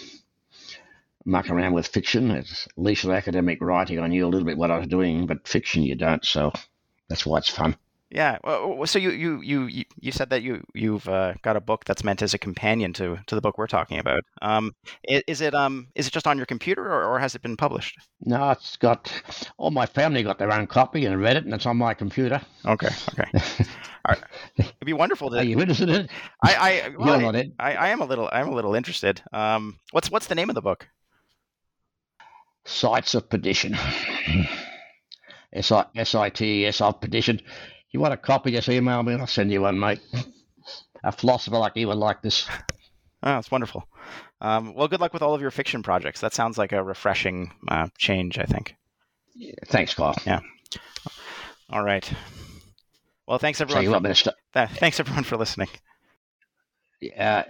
[1.25, 2.31] muck around with fiction.
[2.31, 5.47] At least with academic writing, I knew a little bit what I was doing, but
[5.47, 6.25] fiction you don't.
[6.25, 6.53] So
[7.09, 7.77] that's why it's fun.
[8.13, 8.37] Yeah.
[8.45, 12.05] Well, so you you you you said that you you've uh, got a book that's
[12.05, 14.23] meant as a companion to to the book we're talking about.
[14.43, 14.75] Um,
[15.09, 17.97] is, it um is it just on your computer or, or has it been published?
[18.21, 19.11] No, it's got
[19.57, 22.41] all my family got their own copy and read it, and it's on my computer.
[22.67, 22.91] Okay.
[23.19, 23.31] Okay.
[24.05, 24.25] All right.
[24.59, 25.39] It'd be wonderful to.
[25.39, 26.11] Are you interested in it?
[26.45, 27.55] I I well, You're not in.
[27.59, 29.23] I, I am a little I'm a little interested.
[29.33, 30.89] Um, what's what's the name of the book?
[32.65, 33.77] Sites of Perdition.
[35.55, 37.41] S-I-T-E-S of Perdition.
[37.93, 40.01] You want a copy, just email me and I'll send you one, mate.
[41.05, 42.49] A philosopher like you would like this.
[43.25, 43.87] Oh, that's wonderful.
[44.41, 46.21] Um, well, good luck with all of your fiction projects.
[46.21, 48.75] That sounds like a refreshing uh, change, I think.
[49.35, 50.17] Yeah, thanks, Carl.
[50.27, 50.41] Yeah.
[51.71, 52.11] All right.
[53.27, 53.83] Well, thanks everyone.
[53.83, 53.93] So for...
[53.93, 55.69] want me to st- Thanks everyone for listening.
[57.17, 57.45] Uh,